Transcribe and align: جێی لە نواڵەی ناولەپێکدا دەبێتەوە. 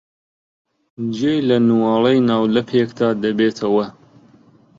جێی 1.17 1.39
لە 1.49 1.57
نواڵەی 1.67 2.25
ناولەپێکدا 2.29 3.09
دەبێتەوە. 3.23 3.85